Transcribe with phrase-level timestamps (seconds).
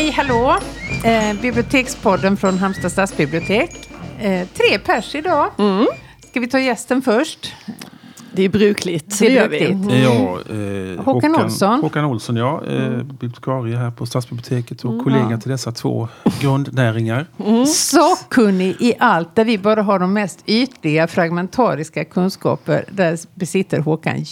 [0.00, 0.56] Hej hallå!
[1.04, 3.88] Eh, bibliotekspodden från Halmstad stadsbibliotek.
[4.20, 5.50] Eh, tre pers idag.
[5.58, 5.86] Mm.
[6.30, 7.52] Ska vi ta gästen först?
[8.32, 9.18] Det är brukligt.
[9.18, 9.64] Det Det gör vi.
[9.64, 10.38] Eh, Ja,
[10.98, 11.80] eh, Håkan Olsson.
[11.80, 12.62] Håkan Olsson, ja.
[12.68, 15.04] Eh, bibliotekarie här på Stadsbiblioteket och Mm.
[15.04, 16.08] kollega till dessa två
[16.40, 17.26] grundnäringar.
[17.66, 22.84] Sakkunnig i allt där vi bara har de mest ytliga fragmentariska kunskaper.
[22.90, 24.24] Där besitter Håkan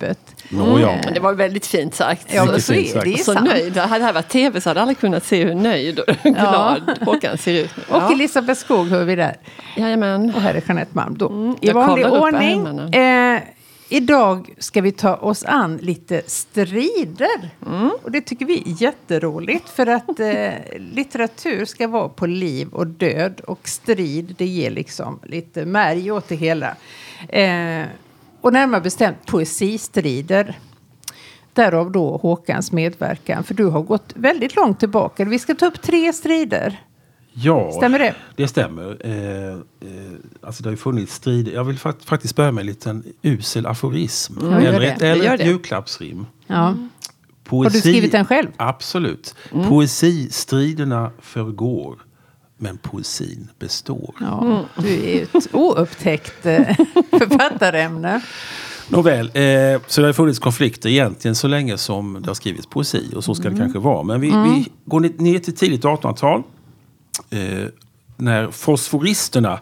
[0.00, 0.44] djupet.
[0.48, 0.96] Nå, ja.
[1.04, 2.34] Men det var väldigt fint sagt.
[2.34, 3.04] Ja, så fint är sagt.
[3.04, 3.12] det.
[3.12, 3.48] Är så sant.
[3.48, 3.76] nöjd.
[3.76, 7.38] Hade det här varit tv så hade alla kunnat se hur nöjd och glad Håkan
[7.38, 7.70] ser ut.
[7.76, 8.12] Och Ja.
[8.12, 9.36] Elisabeth Skog hör vi där.
[9.76, 10.32] Jajamän.
[10.34, 11.26] Och här är Jeanette Malm då.
[11.26, 12.94] I Mm, jag vanlig ordning.
[12.94, 13.40] Eh,
[13.88, 17.50] idag ska vi ta oss an lite strider.
[17.66, 17.90] Mm.
[18.02, 19.68] Och det tycker vi är jätteroligt.
[19.68, 23.40] För att eh, litteratur ska vara på liv och död.
[23.46, 26.76] Och strid det ger liksom lite märg åt det hela.
[27.28, 27.86] Eh,
[28.46, 30.58] och närmare bestämt poesistrider.
[31.52, 33.44] Därav då Håkans medverkan.
[33.44, 35.24] För du har gått väldigt långt tillbaka.
[35.24, 36.80] Vi ska ta upp tre strider.
[37.32, 38.14] ja, Stämmer det?
[38.36, 38.96] det stämmer.
[39.04, 39.58] Eh, eh,
[40.40, 41.48] alltså det har ju funnits strid.
[41.48, 44.34] Jag vill fakt- faktiskt börja med en liten usel aforism.
[44.42, 46.26] Gör eller ett, eller ett julklappsrim.
[46.46, 46.74] Ja.
[47.44, 48.48] Poesi, Har du skrivit den själv?
[48.56, 49.34] Absolut.
[49.52, 49.68] Mm.
[49.68, 51.96] Poesistriderna förgår.
[52.58, 54.14] Men poesin består.
[54.20, 56.62] Ja, du är ett oupptäckt eh,
[57.10, 58.20] författarämne.
[58.88, 63.12] Nåväl, eh, så det har funnits konflikter egentligen så länge som det har skrivits poesi.
[63.16, 63.54] Och så ska Mm.
[63.58, 64.02] det kanske vara.
[64.02, 66.42] Men vi, vi går ner- till tidigt 1800-tal.
[67.30, 67.66] Eh,
[68.16, 69.52] när fosforisterna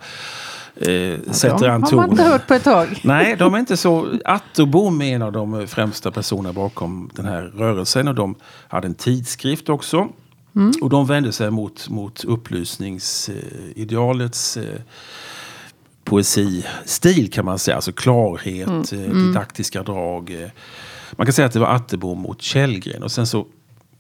[0.77, 2.33] eh, sätter De an har man inte tonen.
[2.33, 3.01] hört på ett tag.
[3.05, 4.09] Nej, de är inte så...
[4.25, 8.09] Atterbom är en av de främsta personerna bakom den här rörelsen.
[8.09, 8.35] Och de
[8.69, 10.09] hade en tidskrift också.
[10.81, 14.81] Och de vände sig mot, mot upplysningsidealets eh,
[16.05, 17.75] poesistil kan man säga.
[17.75, 20.43] Alltså klarhet, eh, didaktiska drag.
[20.43, 20.49] Eh.
[21.13, 23.03] Man kan säga att det var Atterbom mot Källgren.
[23.03, 23.47] Och sen så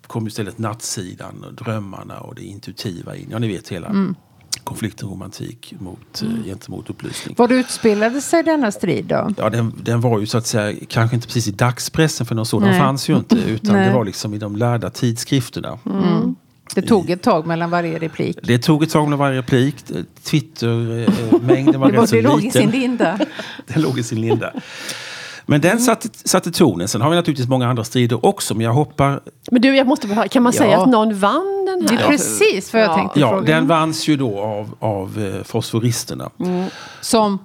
[0.06, 3.29] kom istället nattsidan, och drömmarna och det intuitiva in.
[3.31, 4.15] Ja, ni vet hela
[4.65, 7.34] konflikten romantik mot, eh, gentemot upplysning.
[7.39, 9.31] Var utspelade sig denna strid då?
[9.37, 12.47] Ja, den, den var ju så att säga kanske inte precis i dagspressen för någon
[12.47, 12.81] sådan Nej.
[12.81, 13.37] fanns ju inte.
[13.37, 15.79] Utan det var liksom i de lärda tidskrifterna.
[16.75, 18.39] Det tog ett tag mellan varje replik.
[18.43, 19.77] Det tog ett tag med varje replik.
[20.25, 22.63] Twitter-mängden var Det, var, rätt så det låg i liten.
[22.63, 23.19] sin linda.
[23.67, 24.53] Den låg i sin linda.
[25.47, 26.89] Men den satte, satte tonen.
[26.89, 28.55] Sen har vi naturligtvis många andra strider också.
[28.55, 29.21] Men jag hoppar...
[29.51, 30.59] Men du, jag måste bara, kan man Ja.
[30.63, 32.05] säga att någon vann den Det här?
[32.05, 33.55] är precis vad jag tänkte Ja, fråga.
[33.55, 36.31] den vanns ju då av, av eh, fosforisterna.
[37.01, 37.39] Som,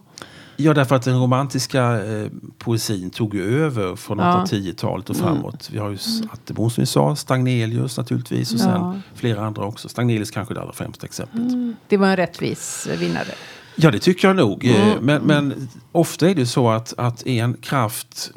[0.62, 2.28] Ja, därför att den romantiska eh,
[2.58, 4.46] poesin tog ju över från Ja.
[4.48, 5.70] 810-talet och framåt.
[5.72, 6.30] Vi har ju mm.
[6.34, 8.96] Attebom som vi sa, Stagnelius naturligtvis och sen Ja.
[9.16, 9.90] flera andra också.
[9.90, 11.76] Stagnelius kanske det allra främsta exemplet.
[11.88, 13.28] det var en rättvis vinnare.
[13.76, 14.66] Ja, det tycker jag nog.
[14.66, 18.32] Eh, Men, men ofta är det så att, att en kraft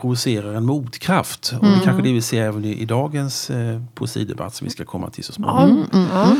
[0.00, 1.52] provocerar en motkraft.
[1.60, 4.70] Och det är kanske det vi ser även i, i dagens eh, poesidebatt som vi
[4.70, 5.86] ska komma till så småningom.
[5.92, 6.36] Ja.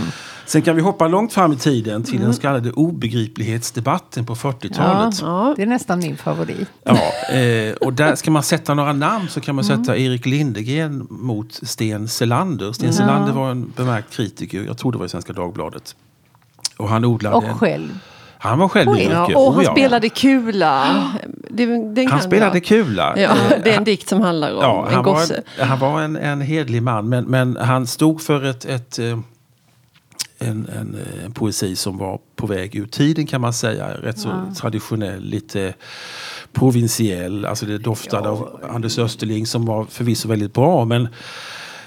[0.46, 5.18] Sen kan vi hoppa långt fram i tiden till den så kallade obegriplighetsdebatten på 40-talet.
[5.22, 5.52] Ja.
[5.56, 6.68] Det är nästan min favorit.
[6.84, 11.06] Ja, eh, och där ska man sätta några namn så kan man sätta Erik Lindegren
[11.10, 12.72] mot Sten Selander.
[12.72, 15.96] Sten Selander var en bemärkt kritiker, jag tror det var i Svenska Dagbladet.
[16.76, 17.36] Och han odlade...
[17.36, 17.98] Och en- själv.
[18.46, 19.08] Han var själv i Oj.
[19.12, 19.70] Ja, och Oh, han ja.
[19.72, 21.04] spelade kula.
[21.50, 22.64] Det, Han kan spelade jag.
[22.64, 23.14] kula.
[23.18, 25.42] Ja, Eh, det är en dikt som handlar om Ja, en han, var gosse.
[25.58, 29.18] en, han var en, en hedlig man men, men han stod för ett, ett, eh,
[30.38, 33.88] en, en, eh, en poesi som var på väg ur tiden kan man säga.
[34.02, 34.30] Rätt så
[34.60, 35.74] traditionell, lite
[36.52, 37.44] provinsiell.
[37.44, 41.08] Alltså det doftade av Anders Österling som var förvisso väldigt bra men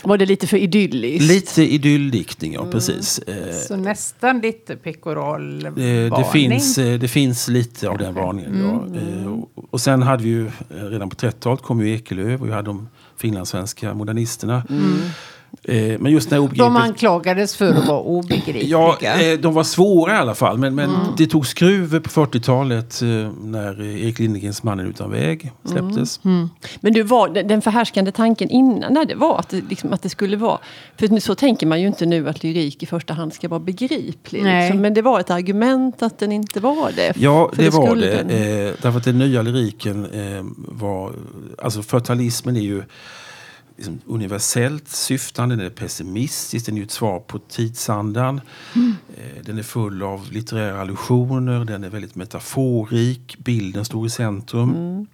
[0.04, 1.28] Var det lite för idylliskt?
[1.32, 3.20] lite idylldiktning, ja precis.
[3.20, 8.62] Eh, Så nästan lite pekoral Eh, Det finns, eh, det finns lite av den varningen.
[8.62, 9.00] Ja.
[9.02, 12.52] Eh, och- Och sen hade vi ju redan på 30-talet kom ju Ekelöf och vi
[12.52, 14.56] hade de finlandssvenska modernisterna.
[14.70, 14.76] Eh,
[16.00, 16.78] Men just när De obegripligt...
[16.84, 18.64] anklagades för att vara obegripliga.
[18.68, 20.58] Ja, eh, de var svåra i alla fall.
[20.58, 23.08] Men, men det tog skruv på 40-talet eh,
[23.44, 26.20] när eh, Erik Lindegrens Mannen utan väg släpptes.
[26.80, 30.10] Men du var, den- förhärskande tanken innan där, det var att det, liksom, att det
[30.10, 30.58] skulle vara...
[31.00, 34.44] För så tänker man ju inte nu att lyrik i första hand ska vara begriplig.
[34.44, 37.14] Liksom, men det var ett argument att den inte var det.
[37.18, 38.08] Ja, För det var det.
[38.24, 41.12] den- Eh, därför att den nya lyriken eh, var...
[41.64, 42.84] Alltså fatalismen är ju
[43.80, 48.42] liksom universellt syftande, den är pessimistisk, den är ett svar på tidsandan.
[49.18, 55.08] Eh, den är full av litterära allusioner, den är väldigt metaforik, bilden står i centrum.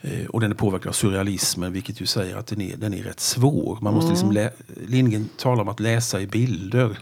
[0.00, 3.02] Eh, och den är påverkad av surrealismen, vilket ju säger att den är, den är
[3.02, 3.78] rätt svår.
[3.80, 4.52] Man måste liksom lä-
[4.86, 6.98] Lindgren talar om att läsa i bilder.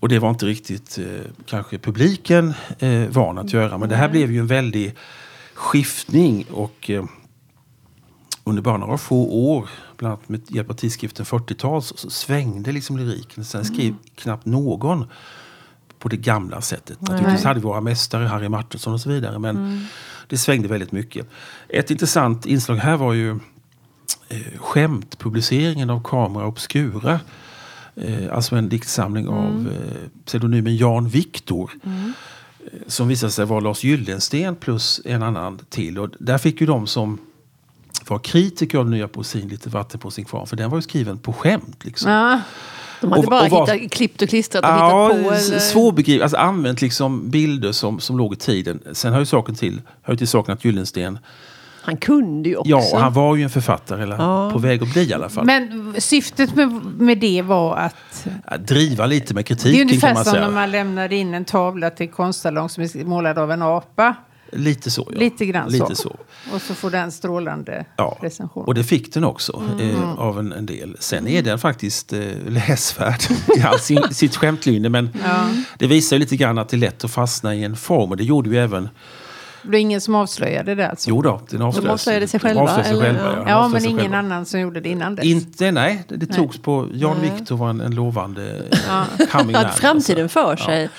[0.00, 1.04] Och det var inte riktigt eh,
[1.46, 3.78] kanske publiken eh, van att göra.
[3.78, 4.94] Men det här blev ju en väldig
[5.54, 6.46] skiftning.
[6.50, 7.04] Och, eh,
[8.48, 12.72] under bara några få år, bland annat med hjälp av tidskriften 40-tal, så, så svängde
[12.72, 13.44] liksom lyriken.
[13.44, 15.04] Sen skrev knappt någon
[15.98, 17.00] på det gamla sättet.
[17.00, 19.38] Naturligtvis hade vi våra mästare, Harry Martinsson och så vidare.
[19.38, 19.86] Men
[20.28, 21.26] det svängde väldigt mycket.
[21.68, 23.30] Ett intressant inslag här var ju
[24.28, 27.20] eh, skämtpubliceringen av Camera Obscura.
[27.96, 31.70] Eh, alltså en diktsamling av eh, pseudonymen Jan Viktor.
[31.84, 31.90] Eh,
[32.86, 35.98] Som visade sig vara Lars Gyllensten plus en annan till.
[35.98, 37.18] Och där fick ju de som
[38.10, 40.46] var kritiker av den nya poesin lite vatten på sin kvarn.
[40.46, 41.84] För den var ju skriven på skämt.
[41.84, 42.12] Liksom.
[42.12, 42.40] Ja.
[43.00, 45.30] De hade Och- bara och vad- hittat, klippt och klistrat och Ja, hittat på.
[45.34, 45.58] Eller?
[45.58, 46.22] svårbegripligt.
[46.22, 48.80] Alltså använt liksom bilder som, som låg i tiden.
[48.92, 51.18] Sen hör ju saken till, hör till saken att Gyllensten,
[51.82, 52.70] Han kunde ju också.
[52.70, 55.44] ja han var ju en författare, eller på väg att bli i alla fall.
[55.44, 56.68] Men syftet med,
[56.98, 58.26] med det var att...
[58.44, 60.46] Att driva lite med Det är kritiken kan ungefär man som säga.
[60.46, 64.14] när man lämnar in en tavla till konstsalong som är målad av en apa.
[64.52, 65.08] Lite så.
[65.12, 65.18] Ja.
[65.18, 65.94] Lite grann Lite så.
[65.94, 66.16] så.
[66.54, 68.64] Och så får den strålande Ja, recension.
[68.64, 70.96] och det fick den också eh, av en, en del.
[71.00, 73.20] Sen är den faktiskt eh, läsvärd
[73.56, 74.88] i all sin, sitt skämtlynne.
[74.88, 75.10] Men
[75.78, 78.10] det visar ju lite grann att det är lätt att fastna i en form.
[78.10, 78.88] Och det gjorde ju även...
[79.62, 81.10] Det var ingen som avslöjade det alltså?
[81.10, 83.18] Jo då, den avslöjade avslöjade sig de själva, avslöjade sig eller?
[83.18, 83.38] själva, Ja.
[83.38, 83.44] ja.
[83.44, 84.18] De Ja, men ingen själva.
[84.18, 85.24] annan som gjorde det innan dess?
[85.24, 86.04] Inte, nej.
[86.08, 86.88] Det, det togs på...
[86.92, 89.80] Jan Victor var en, en lovande coming Hade man, alltså.
[89.80, 90.88] framtiden för sig.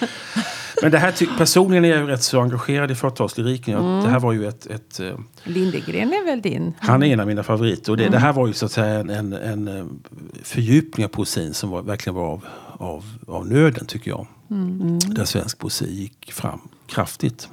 [0.82, 3.80] Men det här ty- personligen är jag ju rätt så engagerad i förtalslyriken.
[3.80, 4.04] Mm.
[4.04, 4.66] Det här var ju ett...
[4.66, 6.74] ett eh, Lindegren är väl din?
[6.80, 7.92] han är en av mina favoriter.
[7.92, 8.12] Och det, Mm.
[8.12, 9.86] det här var ju så att säga en, en, en eh,
[10.44, 12.46] fördjupning av poesin som var, verkligen var av,
[12.78, 14.28] av, av nöden tycker jag.
[14.52, 15.00] Mm.
[15.00, 17.50] Där svensk poesi gick fram kraftigt.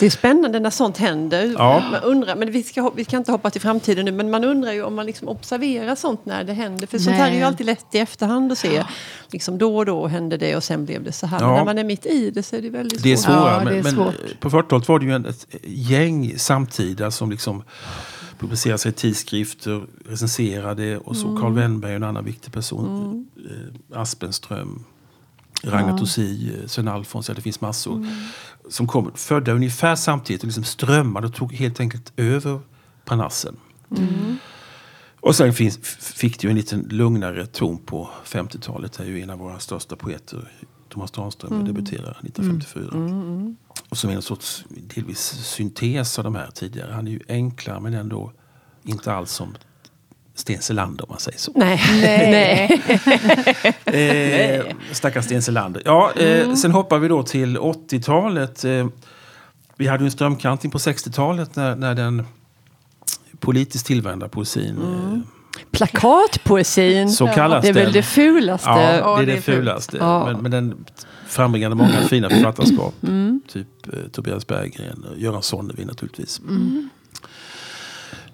[0.00, 1.54] Det är spännande när sånt händer.
[1.58, 1.82] Ja.
[1.92, 4.72] Man undrar, men vi ska, vi kan inte hoppa till framtiden nu, men man undrar
[4.72, 6.86] ju om man liksom observerar sånt när det händer.
[6.86, 7.42] För sånt här är ju Nej.
[7.46, 8.84] alltid lätt i efterhand att se.
[9.30, 11.40] Liksom då och då hände det och sen blev det så här.
[11.40, 11.46] Ja.
[11.46, 13.24] Men när man är mitt i det så är det väldigt Det är svårt.
[13.34, 13.52] svårare.
[13.52, 14.40] Ja, det men, är men svårt.
[14.40, 17.62] på 40-talet var det ju en, ett gäng samtida som liksom
[18.38, 23.26] publicerade sig i tidskrifter, recenserade och så Carl Wennberg en annan viktig person.
[23.92, 24.84] Eh, Aspenström,
[25.62, 28.06] Ragnar Tossi, eh, Sven Alfons, ja det finns massor.
[28.68, 32.60] Som kom födda ungefär samtidigt och liksom strömmade och tog helt enkelt över
[33.04, 33.56] Parnassen.
[35.20, 38.92] Och sen finns, fick det ju en liten lugnare ton på 50-talet.
[38.92, 40.52] Där ju en av våra största poeter,
[40.88, 43.56] Thomas Tranströmer, debuterar 1954.
[43.88, 46.92] Och som är en sorts delvis syntes av de här tidigare.
[46.92, 48.32] Han är ju enklare men ändå
[48.82, 49.54] inte alls som
[50.36, 51.52] Sten Selander om man säger så.
[51.54, 51.80] Nej.
[52.30, 52.82] Nej.
[53.86, 55.82] Eh, stackars Sten Selander.
[55.84, 58.64] Ja, eh, Sen hoppar vi då till 80-talet.
[58.64, 58.86] Eh,
[59.76, 62.26] vi hade en strömkantring på 60-talet när, när den
[63.40, 65.18] politiskt tillvända poesin eh,
[65.70, 67.10] Plakatpoesin.
[67.10, 67.92] Så kallas det är väl den.
[67.92, 68.68] det fulaste.
[68.70, 69.96] Ja, det är det det fulaste.
[69.96, 70.24] Ja.
[70.26, 70.84] Men, men den
[71.26, 72.94] frambringade många fina författarskap.
[73.02, 73.40] Mm.
[73.48, 76.40] Typ eh, Tobias Berggren och Göran Sonnevi naturligtvis.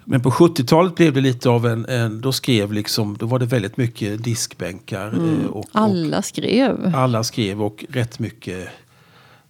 [0.05, 3.45] Men på 70-talet blev det lite av en, en, då skrev liksom, då var det
[3.45, 5.07] väldigt mycket diskbänkar.
[5.13, 6.91] eh, Och, och Alla skrev.
[6.95, 8.67] alla skrev och rätt mycket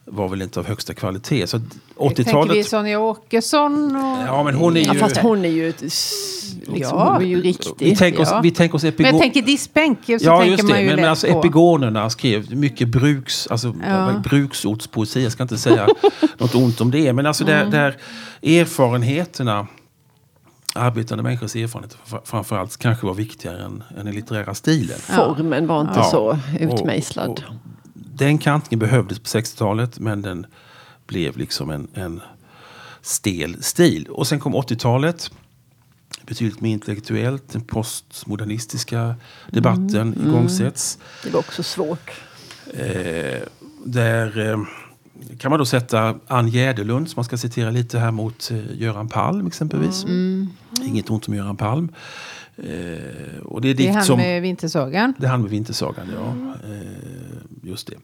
[0.05, 1.47] var väl inte av högsta kvalitet.
[1.47, 1.63] Så att
[1.97, 2.67] Tänker vi 80-talet...
[2.67, 3.95] Sonja Åkesson?
[3.95, 4.17] Och...
[4.27, 4.85] Ja, men hon är ju...
[4.87, 7.13] Ja, fast hon är ju, liksom, Ja.
[7.13, 7.71] hon är ju riktig.
[7.79, 8.39] vi, tänker oss, ja.
[8.43, 9.19] vi tänker oss Men jag epigon...
[9.21, 10.81] tänker diskbänk så Ja, tänker just man det.
[10.83, 11.39] ju Men, alltså på.
[11.39, 14.21] epigonerna skrev mycket bruks, alltså, Ja.
[14.29, 15.23] bruksortspoesi.
[15.23, 15.87] Jag ska inte säga
[16.37, 17.13] något ont om det.
[17.13, 17.69] Men alltså Mm.
[17.71, 17.79] där,
[18.41, 19.67] där erfarenheterna,
[20.73, 24.99] arbetande människors erfarenheter fr- framförallt kanske var viktigare än, än den litterära stilen.
[24.99, 26.03] Formen var inte Ja.
[26.03, 27.29] så Och- utmejslad.
[27.29, 27.39] och
[27.93, 30.45] den kantningen behövdes på 60-talet men den
[31.07, 32.21] blev liksom en, en
[33.01, 34.07] stel stil.
[34.09, 35.31] Och sen kom 80-talet.
[36.25, 37.49] Betydligt mer intellektuellt.
[37.51, 39.15] Den postmodernistiska
[39.51, 40.27] debatten Mm.
[40.29, 40.97] igångsätts.
[41.23, 42.11] Det var också svårt.
[42.73, 43.39] Eh,
[43.85, 44.57] där eh,
[45.37, 49.09] kan man då sätta Ann Jäderlund, som man ska citera lite här, mot eh, Göran
[49.09, 50.03] Palm exempelvis.
[50.03, 50.49] Mm.
[50.85, 51.89] Inget ont om Göran Palm.
[52.57, 54.17] Eh, och det är Det är han som...
[54.17, 55.13] med Vintersagan.
[55.17, 56.33] Det är han med Vintersagan, ja.
[56.71, 57.95] Eh, just det.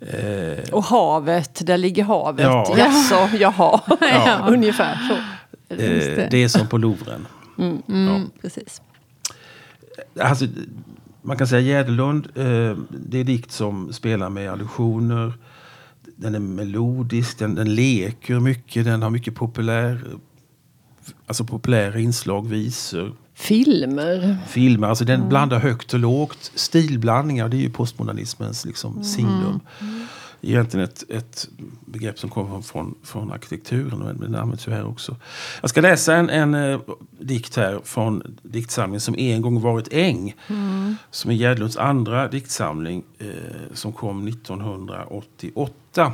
[0.00, 2.44] Eh, Och havet, där ligger havet.
[2.44, 2.74] Ja.
[2.78, 3.80] Jaså, jaha.
[4.00, 4.46] Ja.
[4.48, 5.14] Ungefär så.
[5.74, 6.28] Eh, det.
[6.30, 7.26] det är som på Louvren.
[7.58, 8.82] Mm, Precis.
[10.20, 10.46] Alltså,
[11.22, 15.32] man kan säga Jäderlund, eh, det är dikt som spelar med allusioner.
[16.22, 20.04] Den är melodisk, den, den leker mycket, den har mycket populär,
[21.26, 24.38] alltså populära inslag, visor, Filmer.
[24.48, 24.88] filmer.
[24.88, 26.52] Alltså den blandar högt och lågt.
[26.54, 29.60] Stilblandningar, det är ju postmodernismens liksom signum.
[30.44, 31.48] Egentligen ett, ett
[31.86, 35.16] begrepp som kommer från, från arkitekturen, men det används ju här också.
[35.60, 36.80] Jag ska läsa en, en eh,
[37.18, 40.34] dikt här från diktsamlingen som en gång varit äng.
[41.10, 43.26] Som är Gärdlunds andra diktsamling eh,
[43.74, 46.12] som kom 1988.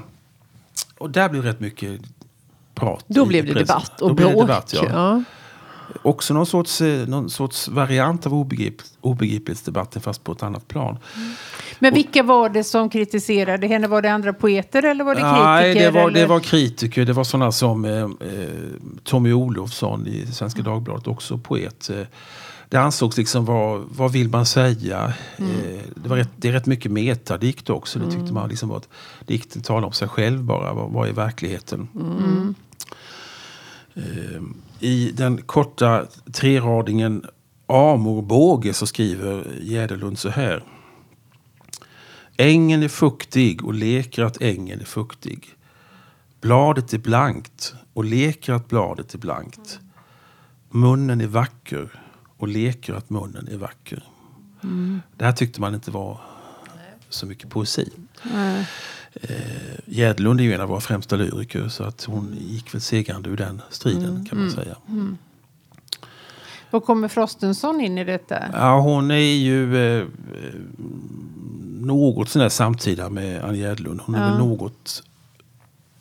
[0.98, 2.00] Och där blev rätt mycket
[2.74, 3.04] prat.
[3.08, 3.66] Då blev det pressen.
[3.66, 4.46] debatt och Då blev det bråk.
[4.46, 4.84] debatt, ja.
[4.92, 5.22] ja.
[6.02, 10.98] Också någon sorts, eh, någon sorts variant av obegrip, obegriplighetsdebatten fast på ett annat plan.
[11.78, 13.88] Men vilka var det som kritiserade henne?
[13.88, 15.44] Var det andra poeter eller var det kritiker?
[15.44, 17.04] Nej, det var, det var kritiker.
[17.04, 18.08] Det var sådana som eh, eh,
[19.04, 20.72] Tommy Olofsson i Svenska Mm.
[20.72, 21.90] Dagbladet, också poet.
[21.90, 22.06] Eh,
[22.68, 25.12] det ansågs liksom, vad, vad vill man säga?
[25.36, 25.50] Mm.
[25.50, 27.98] Eh, det, var rätt, det är rätt mycket metadikt också.
[27.98, 28.88] Det tyckte man liksom var att
[29.26, 30.72] dikten talar om sig själv bara.
[30.72, 31.88] Vad, vad är verkligheten?
[31.94, 32.54] Mm.
[34.80, 37.24] I den korta treradingen
[37.66, 40.62] Amorbåge så skriver Jäderlund så här.
[42.40, 45.56] Ängen är fuktig och leker att ängen är fuktig.
[46.40, 49.80] Bladet är blankt och leker att bladet är blankt.
[50.70, 52.02] Munnen är vacker
[52.36, 54.02] och leker att munnen är vacker.
[55.16, 56.20] Det här tyckte man inte var
[57.08, 57.90] så mycket poesi.
[58.34, 58.62] Eh,
[59.84, 63.36] Jäderlund är ju en av våra främsta lyriker så att hon gick väl segrande ur
[63.36, 64.76] den striden kan man säga.
[66.70, 68.44] Och kommer Frostenson in i detta?
[68.52, 70.06] Ja, hon är ju eh,
[71.86, 74.00] något sån där samtida med Ann Jäderlund.
[74.04, 74.28] Hon är Ja.
[74.30, 75.02] väl något,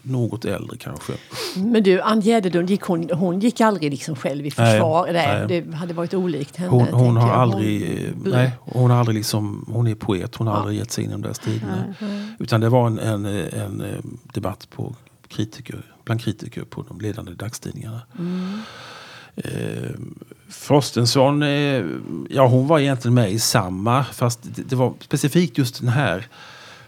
[0.01, 1.13] något äldre kanske.
[1.55, 5.03] Men du, Ann Gärdedund, gick hon, hon gick aldrig liksom själv i försvar?
[5.03, 5.61] Nej, Nej, nej.
[5.61, 6.69] Det hade varit olikt henne.
[6.71, 7.37] Hon, hon har jag.
[7.37, 10.91] aldrig, eh, Hon- nej, hon har aldrig liksom, hon är poet, hon har aldrig gett
[10.91, 11.93] sig in i de där striderna.
[12.39, 13.97] Utan det var en, en, eh, en eh,
[14.33, 14.95] debatt på
[15.27, 18.01] kritiker, bland kritiker på de ledande dagstidningarna.
[19.37, 19.89] Eh,
[20.49, 21.85] Frostenson, eh,
[22.29, 26.27] ja hon var egentligen med i samma, fast det, det var specifikt just den här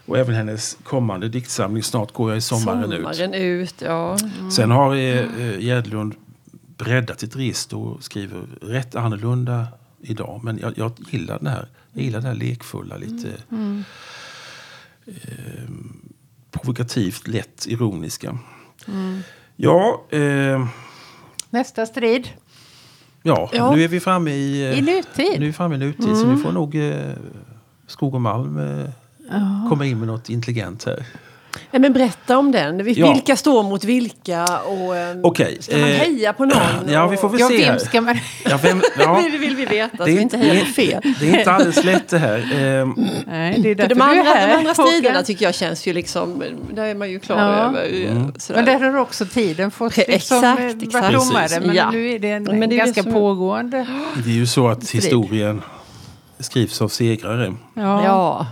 [0.06, 3.16] och även hennes kommande diktsamling Snart går jag i sommaren, ut.
[3.16, 4.18] Sommaren ut, ja.
[4.52, 6.14] Sen har eh, eh, Gärdlund
[6.76, 9.66] breddat sitt register och skriver rätt annorlunda
[10.00, 10.40] idag.
[10.44, 13.28] Men jag, jag gillar den här, jag gillar det här lekfulla, lite
[15.06, 15.70] eh,
[16.50, 18.38] provokativt, lätt ironiska.
[19.56, 20.66] Ja, eh,
[21.50, 22.28] Nästa strid?
[23.22, 23.74] ja, Ja.
[23.74, 25.40] nu är vi framme i, eh, I nutid?
[25.40, 27.12] Nu är vi framme i nutid, så nu får nog eh,
[27.86, 31.06] Skog och Malm eh, komma in med något intelligent här.
[31.70, 32.82] Nej, men berätta om den.
[32.84, 33.12] Vil- Ja.
[33.12, 34.44] Vilka står mot vilka?
[34.58, 36.56] Och, ehm, Okej, Ska man eh, heja på någon?
[36.92, 38.18] Ja, vi får väl Ja, se vem ska man...
[38.44, 40.60] Ja, vem, ja, Det vill vi veta, så det, vi är inte inte, hejar det,
[40.66, 41.00] på fel.
[41.04, 42.38] är, det är inte alldeles lätt det här.
[42.60, 42.94] Ehm,
[43.26, 44.48] Nej, det är därför de andra, du är här.
[44.48, 46.42] de andra striderna tycker jag känns ju liksom,
[46.74, 47.44] där är man ju klar Ja.
[47.68, 48.06] över.
[48.10, 48.32] Mm.
[48.48, 50.94] Men där har också tiden fått Pre- liksom, exakt, eh, exakt.
[50.94, 51.42] varit domare.
[51.48, 51.66] Precis.
[51.66, 51.90] Men Ja.
[51.90, 53.86] nu är det en Men det är ganska som- pågående.
[54.24, 55.62] det är ju så att historien
[56.38, 57.54] skrivs av segrare.
[57.74, 58.46] Ja.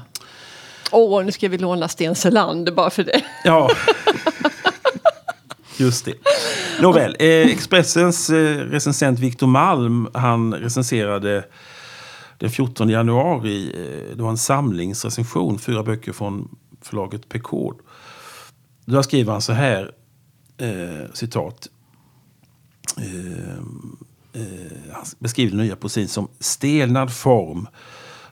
[0.91, 3.25] Åh, nu ska vi låna Sten Selander bara för det.
[3.45, 3.71] Ja.
[5.77, 6.15] Just det.
[6.81, 11.45] Nåväl, eh, Expressens eh, recensent Victor Malm, han recenserade
[12.39, 17.77] den 14 januari, eh, det var en samlingsrecension, fyra böcker från förlaget Pekord.
[18.85, 19.93] Då skriver han så här,
[20.59, 21.69] eh, citat.
[22.97, 23.59] Eh,
[24.43, 27.69] eh, han beskriver den nya poesin som stelnad form,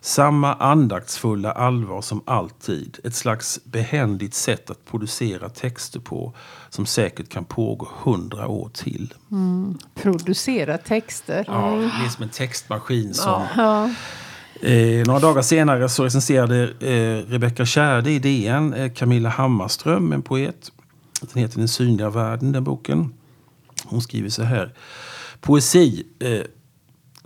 [0.06, 2.98] samma andaktsfulla allvar som alltid.
[3.04, 6.32] Ett slags behändigt sätt att producera texter på
[6.70, 9.14] som säkert kan pågå hundra år till.
[9.94, 11.44] Producera texter.
[11.46, 13.90] Ja, det är som en textmaskin som Ja.
[14.62, 20.22] Eh, några dagar senare så recenserade eh, Rebecca Kärde i DN eh, Camilla Hammarström, en
[20.22, 20.72] poet.
[21.20, 23.14] Den heter Den synliga världen, den boken.
[23.84, 24.74] Hon skriver så här.
[25.40, 26.40] Poesi eh,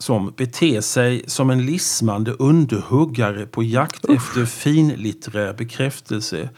[0.00, 6.49] som beter sig som en lismande underhuggare på jakt efter finlitterär bekräftelse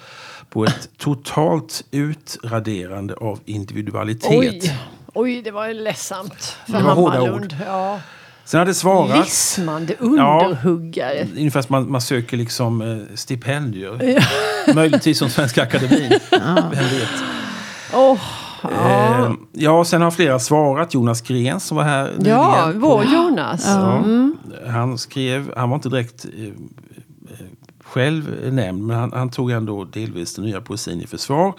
[0.51, 4.31] på ett totalt utraderande av individualitet.
[4.31, 4.79] Oj,
[5.15, 7.57] oj, det var ledsamt för Det var Hammarlund.
[7.67, 8.01] Ja.
[8.45, 9.25] Sen hade svarat...
[9.25, 11.29] Lismande underhuggare.
[11.37, 14.25] Ungefär som man, man söker liksom eh, stipendier.
[14.75, 16.13] Möjligtvis som Svenska Akademin.
[16.31, 17.25] Vem vet.
[18.65, 20.95] Åh, Eh, ja, sen har flera svarat.
[20.95, 22.81] Jonas Gren som var här ja, nyligen.
[22.81, 23.65] vår Jonas.
[23.67, 24.05] Ja.
[24.71, 26.51] Han skrev, han var inte direkt eh, eh,
[27.85, 31.53] själv nämnd, men han, han tog ändå delvis den nya poesin i försvar.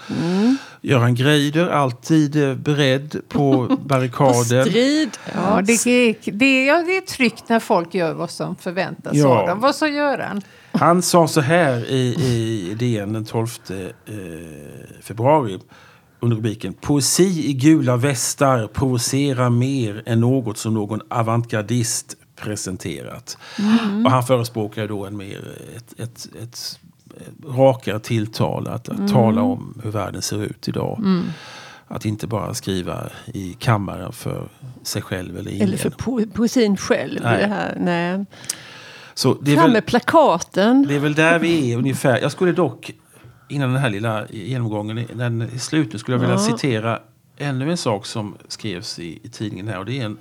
[0.81, 4.65] Göran Greider, alltid eh, beredd på På barrikaden.
[4.65, 5.09] strid.
[5.35, 9.27] Ja, det, är, det, ja, det är tryggt när folk gör vad som förväntas Ja.
[9.41, 9.59] av dem.
[9.59, 10.41] Vad så gör han?
[10.71, 12.15] Han sa så här i,
[12.71, 13.75] i DN den 12 eh,
[15.01, 15.59] februari
[16.23, 23.37] under rubriken Poesi i gula västar provocerar mer än något som någon avantgardist presenterat.
[24.05, 25.39] Och han förespråkar då en mer,
[25.75, 26.79] ett, ett, ett,
[27.47, 31.03] rakare tilltal, att, att tala om hur världen ser ut idag.
[31.87, 34.47] Att inte bara skriva i kammaren för
[34.83, 35.67] sig själv eller ingen.
[35.67, 37.19] Eller för po poesin själv.
[37.23, 37.41] Nej.
[37.41, 37.77] Det här.
[37.79, 38.25] Nej.
[39.13, 40.85] Så det är Fram väl, med plakaten.
[40.87, 42.19] Det är väl där vi är ungefär.
[42.21, 42.91] Jag skulle dock,
[43.53, 46.39] innan den här lilla genomgången den är slut, nu skulle jag vilja Ja.
[46.57, 46.99] citera
[47.37, 49.79] ännu en sak som skrevs i, i tidningen här.
[49.79, 50.17] Och det är en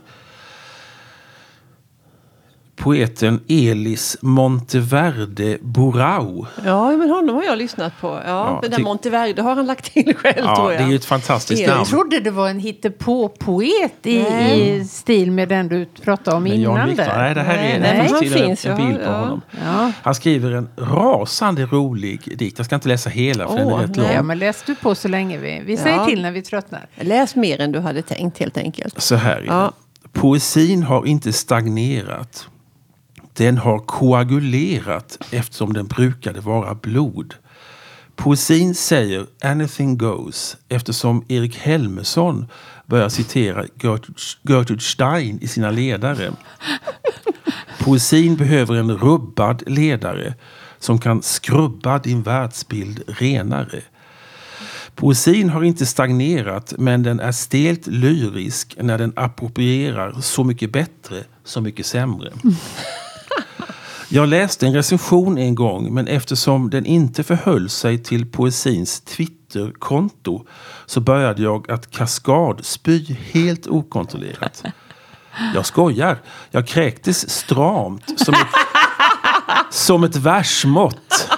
[2.82, 6.46] poeten Elis Monteverde Borau.
[6.64, 8.06] Ja, men honom har jag lyssnat på.
[8.08, 10.82] Ja, Ja, men den Monteverde har han lagt till själv Ja, tror det jag.
[10.82, 11.78] är ju ett fantastiskt Elis namn.
[11.78, 14.76] Jag trodde det var en hittepå-poet i, Nej.
[14.76, 16.88] i stil med den du pratade om Men innan.
[16.88, 17.18] Viktor, där.
[17.18, 19.04] nej, det här är, Nej, det men finns han en, finns, en ja, bild på
[19.10, 19.18] ja.
[19.20, 19.40] honom.
[19.64, 19.92] Ja.
[20.02, 22.58] Han skriver en rasande rolig dikt.
[22.58, 24.06] Jag ska inte läsa hela för den Åh, är rätt nej.
[24.06, 24.14] lång.
[24.14, 25.62] ja, men läs du på så länge vi...
[25.66, 26.06] Vi säger Ja.
[26.06, 26.86] till när vi tröttnar.
[27.00, 29.00] Läs mer än du hade tänkt helt enkelt.
[29.02, 29.72] Så här är Ja.
[30.02, 30.08] det.
[30.20, 32.46] Poesin har inte stagnerat.
[33.32, 37.34] Den har koagulerat eftersom den brukade vara blod.
[38.16, 42.46] Poesin säger anything goes eftersom Erik Helmersson
[42.86, 43.64] börjar citera
[44.48, 46.32] Gertrude, Stein i sina ledare.
[47.78, 50.34] Poesin behöver en rubbad ledare
[50.78, 53.82] som kan skrubba din världsbild renare.
[54.94, 61.24] Poesin har inte stagnerat men den är stelt lyrisk när den approprierar så mycket bättre,
[61.44, 62.32] så mycket sämre.
[64.14, 70.44] Jag läste en recension en gång men eftersom den inte förhöll sig till poesins Twitterkonto
[70.86, 74.62] så började jag att kaskadspy helt okontrollerat.
[75.54, 76.18] Jag skojar.
[76.50, 78.48] Jag kräktes stramt som ett,
[79.70, 81.28] som ett versmått.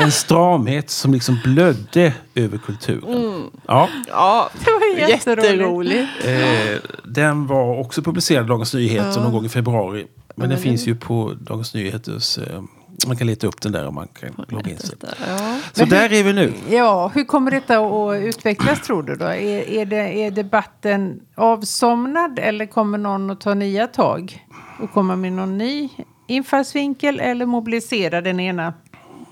[0.00, 3.42] En stramhet som liksom blödde över kulturen.
[3.66, 5.42] Ja, Ja, Det var jätteroligt.
[5.44, 6.10] jätteroligt.
[6.24, 10.06] eh, den var också publicerad i Dagens Nyheter någon gång i februari.
[10.40, 12.38] Men den finns ju på Dagens Nyheters...
[12.38, 12.62] Eh,
[13.06, 14.96] man kan leta upp den där om man kan logga in sig.
[15.26, 15.58] Ja.
[15.72, 16.52] Så där är vi nu.
[16.70, 19.24] Ja, hur kommer detta att utvecklas tror du då?
[19.24, 24.46] Är, är, det, är debatten avsomnad eller kommer någon att ta nya tag?
[24.82, 25.88] Och komma med någon ny
[26.26, 28.74] infallsvinkel eller mobilisera den ena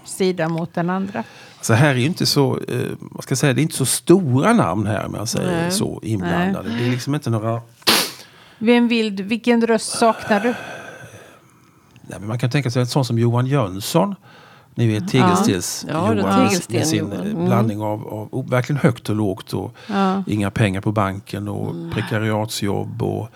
[0.05, 1.25] sidan mot den andra?
[1.61, 3.87] Så här är ju inte så, eh, vad ska jag säga, det är inte så
[3.87, 5.71] stora namn här om jag säger Nej.
[5.71, 6.69] så inblandade.
[6.69, 7.61] Det är liksom inte några...
[8.59, 10.55] Vem vill, vilken röst saknar du?
[12.09, 14.15] Nej, men man kan tänka sig en sån som Johan Jönsson.
[14.75, 16.15] Ni vet Tegelstens Ja,
[16.69, 17.13] med sin Johan.
[17.27, 17.45] Mm.
[17.47, 20.23] blandning av, av verkligen högt och lågt och Ja.
[20.27, 23.29] inga pengar på banken och prekariatsjobb och,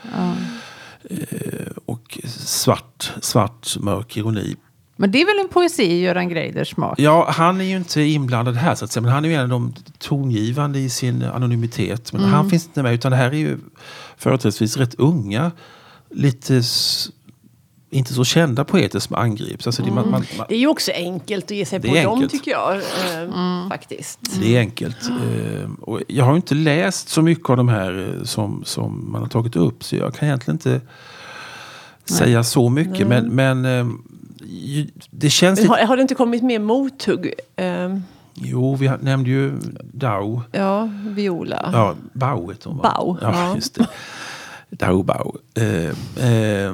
[1.11, 4.57] eh, och svart, svart mörk ironi.
[4.97, 6.99] Men det är väl en poesi i Göran Greiders smak?
[7.01, 9.41] Ja, han är ju inte inblandad här så att säga, men han är ju en
[9.43, 12.13] av de tongivande i sin anonymitet.
[12.13, 13.59] Men han finns inte med utan det här är ju
[14.17, 15.51] företrädesvis rätt unga,
[16.11, 16.63] lite
[17.93, 19.67] inte så kända poeter som angrips.
[19.67, 22.29] Alltså det, man, man, man, Det är ju också enkelt att ge sig på dem
[22.29, 22.75] tycker jag.
[22.77, 24.19] Eh, Faktiskt.
[24.41, 24.97] det är enkelt.
[25.09, 29.13] Eh, och jag har ju inte läst så mycket av de här eh, som, som
[29.13, 30.81] man har tagit upp så jag kan egentligen inte
[32.05, 33.07] säga så mycket.
[33.07, 33.87] Men, men eh,
[34.47, 35.81] ju- det känns Men lite...
[35.81, 37.33] har, har det inte kommit mer mothugg?
[37.57, 37.97] Eh,
[38.35, 39.53] Jo, vi har- nämnde ju
[39.93, 40.43] Dao.
[40.53, 41.71] ja, Viola.
[41.73, 42.83] Ja, Bau heter hon va?
[42.97, 43.55] Bau, Ja, ja.
[43.55, 43.87] just det.
[44.71, 45.33] Dao Bau.
[45.55, 46.73] Eh, eh,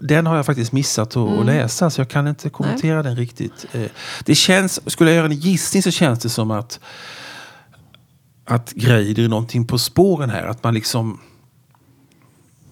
[0.00, 1.46] den har jag faktiskt missat att, Mm.
[1.46, 3.66] läsa så jag kan inte kommentera den riktigt.
[3.72, 3.82] Eh,
[4.24, 6.80] det känns, skulle jag göra en gissning så känns det som att
[8.44, 10.46] att Greider är någonting på spåren här.
[10.46, 11.20] Att man liksom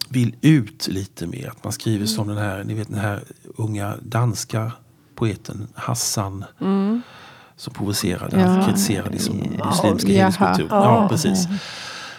[0.09, 1.49] vill ut lite mer.
[1.49, 2.07] Att man skriver Mm.
[2.09, 3.25] som den här, ni vet den här
[3.57, 4.73] unga danska
[5.15, 6.45] poeten Hassan.
[7.57, 8.65] Som provocerade, Ja.
[8.67, 10.31] kritiserade liksom muslimska jaha.
[10.31, 10.67] hederskultur.
[10.71, 11.09] Ja, Ja.
[11.09, 11.47] precis.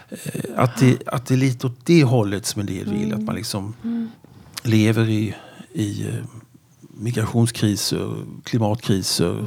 [0.10, 3.14] Eh, Att det, att det är lite åt det hållet som en del vill.
[3.14, 3.74] Att man liksom
[4.68, 5.36] lever i,
[5.74, 6.14] i eh,
[6.80, 9.44] migrationskriser, klimatkriser.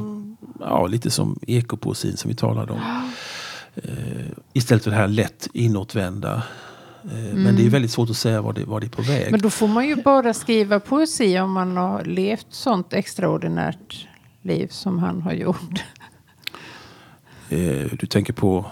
[0.60, 3.10] Ja, lite som ekopoesin som vi talade om.
[3.74, 6.42] Eh, istället för det här lätt inåtvända.
[7.04, 9.30] Eh, Men det är väldigt svårt att säga var det, var det är på väg.
[9.30, 14.06] Men då får man ju bara skriva poesi om man har levt sånt extraordinärt
[14.42, 15.84] liv som han har gjort.
[17.48, 18.66] Eh, du tänker på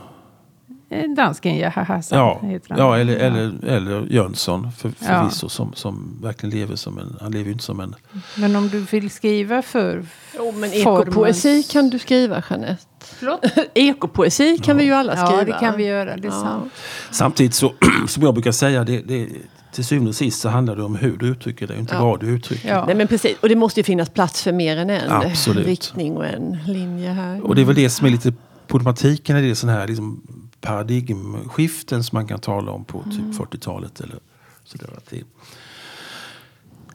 [1.17, 2.79] Dansken Jaha Hassan Ja, heter han.
[2.79, 5.07] ja eller, eller, eller Jönsson för, Ja.
[5.07, 7.17] förvisso som, som verkligen lever som en...
[7.21, 7.95] Han lever ju inte som en...
[8.37, 12.85] Men om du vill skriva för Jo, men formens- ekopoesi kan du skriva, Jeanette.
[13.01, 13.45] Förlåt?
[13.75, 15.39] Ekopoesi kan vi ju alla skriva.
[15.39, 16.17] Ja, det kan vi göra.
[16.17, 16.73] Det är sant.
[17.11, 17.73] Samtidigt så,
[18.09, 19.29] som jag brukar säga, det, det,
[19.73, 22.05] till syvende och sist så handlar det om hur du uttrycker det, inte Ja.
[22.05, 22.69] vad du uttrycker.
[22.69, 22.85] Ja.
[22.87, 25.67] Nej men precis, och det måste ju finnas plats för mer än en Absolut.
[25.67, 27.47] riktning och en linje här.
[27.47, 28.33] Och det är väl det som är lite
[28.67, 30.23] problematiken i det sån här liksom
[30.61, 34.01] paradigmskiften som man kan tala om på typ 40-talet.
[34.01, 34.19] Eller
[34.65, 35.23] sådär, att, det,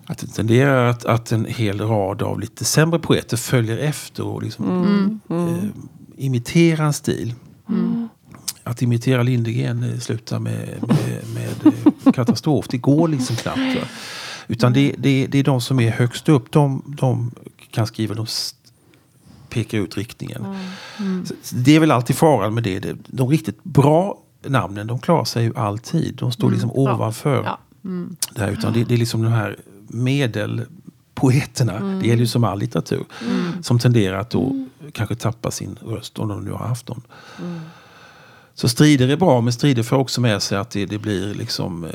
[0.06, 4.44] att det tenderar att, att en hel rad av lite sämre poeter följer efter och
[4.44, 5.66] liksom, Eh,
[6.18, 7.34] imiterar en stil.
[8.64, 11.74] Att imitera Lindegren eh, slutar med, med, med
[12.06, 12.66] eh, katastrof.
[12.70, 13.58] Det går liksom knappt.
[13.58, 13.88] Va?
[14.48, 16.52] Utan det, det, det är de som är högst upp.
[16.52, 17.32] De, de
[17.72, 18.28] kan skriva, de
[19.54, 20.46] pekar ut riktningen.
[21.44, 22.96] Så Det är väl alltid faran med det.
[23.08, 26.16] De riktigt bra namnen, de klarar sig ju alltid.
[26.16, 27.60] De står liksom ovanför Ja.
[28.36, 28.52] det här.
[28.52, 33.04] Utan det, det är liksom de här medelpoeterna, det gäller ju som all litteratur,
[33.62, 37.02] som tenderar att då kanske tappa sin röst om de nu har haft någon.
[38.56, 41.84] Så strider är bra, men strider får också med sig att det, det blir liksom
[41.86, 41.92] eh,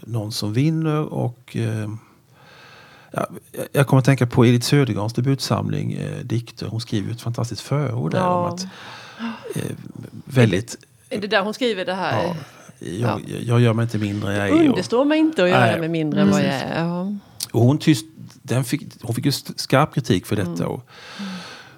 [0.00, 1.90] någon som vinner och eh,
[3.12, 3.26] ja,
[3.72, 6.66] jag kommer att tänka på Edith Södergrans debutsamling eh, dikter.
[6.66, 8.34] Hon skriver ett fantastiskt förord där Ja.
[8.48, 8.62] om att
[9.56, 9.62] eh,
[10.24, 10.76] väldigt
[11.10, 12.24] Är det där hon skriver det här?
[12.24, 12.36] Ja,
[12.78, 14.68] jag, jag gör mig inte mindre än jag är.
[14.68, 15.80] Understår mig inte att göra Nej.
[15.80, 16.84] mig mindre än vad jag är.
[16.84, 17.12] Ja.
[17.52, 18.06] och hon, tyst,
[18.42, 20.66] den fick, hon fick ju skarp kritik för detta.
[20.66, 20.86] Och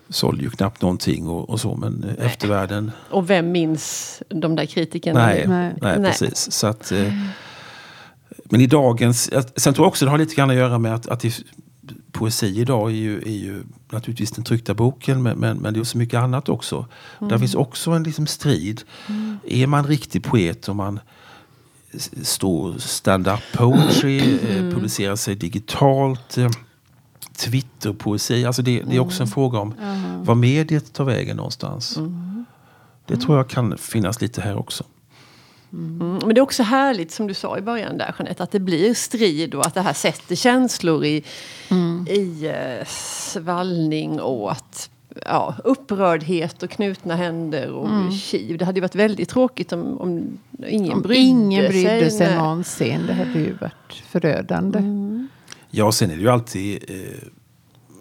[0.08, 1.74] sålde ju knappt någonting och, och så.
[1.76, 5.26] Men eh, eftervärlden, Och vem minns de där kritikerna?
[5.26, 5.74] nej, Nej.
[5.80, 5.98] nej.
[5.98, 6.10] Nej.
[6.10, 6.52] precis.
[6.52, 7.12] Så att, eh,
[8.44, 11.06] men i dagens, sen tror jag också det har lite grann att göra med att,
[11.06, 11.44] att det,
[12.12, 15.84] poesi idag är ju, är ju naturligtvis den tryckta boken men, men, men det är
[15.84, 16.86] så mycket annat också.
[17.18, 18.82] Där finns också en liksom strid.
[19.46, 21.00] Är man riktig poet om man
[22.22, 26.50] står stand-up poetry, eh, publicerar sig digitalt, eh,
[27.36, 28.44] Twitterpoesi.
[28.44, 29.74] Alltså det, det är också en fråga om
[30.24, 31.98] var mediet tar vägen någonstans.
[33.06, 34.84] Det tror jag kan finnas lite här också.
[35.74, 38.60] Mm, men det är också härligt som du sa i början där Jeanette, att det
[38.60, 41.24] blir strid och att det här sätter känslor i,
[42.08, 44.90] i eh, svallning och att,
[45.26, 48.58] ja, upprördhet och knutna händer och kiv.
[48.58, 52.36] Det hade ju varit väldigt tråkigt om, om ingen Om brydde ingen brydde sig Nej.
[52.36, 53.06] någonsin.
[53.06, 54.80] Det hade ju varit förödande.
[55.70, 56.84] Ja, sen är det ju alltid...
[56.88, 57.28] Eh,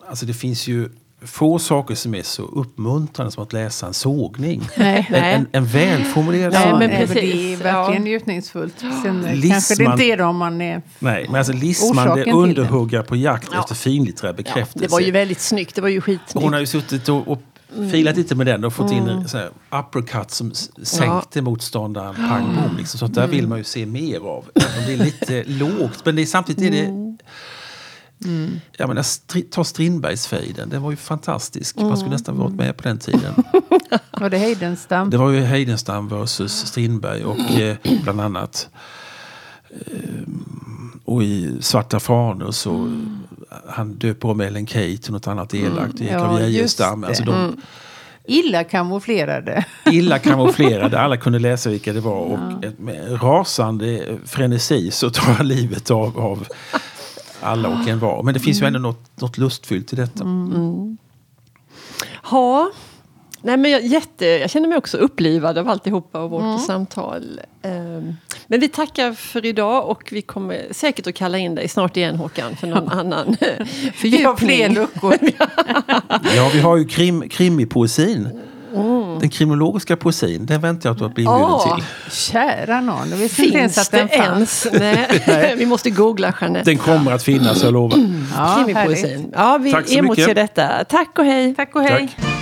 [0.07, 0.89] alltså det finns ju
[1.25, 4.61] få saker som är så uppmuntrande som att läsa en sågning.
[4.77, 5.07] Nej.
[5.09, 6.79] En, en, en välformulerad Nej, Ja, sågning.
[6.89, 7.33] men nej, precis.
[7.33, 8.09] Det är verkligen Ja.
[8.11, 8.79] njutningsfullt.
[9.03, 10.81] Sen Lisman- kanske det inte är det om man är...
[10.99, 13.03] Nej, men alltså lismande Orsaken till det.
[13.03, 13.59] på jakt Ja.
[13.59, 14.79] efter finlitterär Ja, bekräftelse.
[14.87, 16.43] det var ju väldigt snyggt, det var ju Och skitsnyggt.
[16.43, 17.41] Hon har ju suttit och, och
[17.91, 20.51] filat lite med den och fått in en sån här uppercut som
[20.83, 22.77] sänkte motståndaren pang bom.
[22.77, 22.99] Liksom.
[22.99, 24.45] Så att där vill man ju se mer av.
[24.87, 27.17] Det är lite lågt, men det är, samtidigt är det...
[28.77, 31.75] Jag menar, stri, ta Strindbergsfejden, den var ju fantastisk.
[31.77, 33.33] Man skulle nästan varit med på den tiden.
[34.19, 35.09] Var det Heidenstam?
[35.09, 38.69] Det var ju Heidenstam versus Strindberg och eh, bland annat.
[39.69, 40.23] Eh,
[41.05, 43.01] och i Svarta fanor så
[43.67, 45.97] han döper om Ellen Key till något annat elakt.
[45.97, 47.01] Det gick Ja, Geijerstam.
[47.01, 47.07] det.
[47.07, 47.61] Alltså de
[48.25, 49.65] Illa kamouflerade.
[49.91, 52.15] illa kamouflerade, alla kunde läsa vilka det var.
[52.19, 56.47] Och ett- med rasande frenesi så tar han livet av, av
[57.43, 58.23] alla och en var.
[58.23, 60.25] Men det finns ju ändå något, något lustfyllt i detta.
[62.31, 62.71] Ja.
[63.45, 67.39] Nej, men jag, jätte, jag känner mig också upplivad av alltihopa och vårt samtal.
[67.61, 68.13] Ehm,
[68.47, 72.15] men vi tackar för idag och vi kommer säkert att kalla in dig snart igen
[72.15, 73.35] Håkan för någon annan
[74.01, 74.73] Vi har fler fördjupning.
[74.73, 75.17] luckor.
[76.35, 77.29] Ja, vi har ju krim,
[78.81, 79.19] krimipoesin.
[79.19, 81.75] Den kriminologiska poesin, den väntar jag på att bli inbjuden Ja.
[82.05, 82.11] till.
[82.11, 84.67] Kära nån, jag visste inte ens att det den fanns.
[84.73, 85.55] Nej.
[85.57, 86.69] vi måste googla Jeanette.
[86.71, 87.97] Den kommer att finnas, jag lovar.
[88.37, 89.09] Ja, Krimipoesin.
[89.09, 89.29] härligt.
[89.33, 90.35] Ja, vi Tack så emotser mycket.
[90.55, 90.83] detta.
[90.89, 91.55] Tack och hej.
[91.55, 92.15] Tack och hej.
[92.17, 92.32] Tack.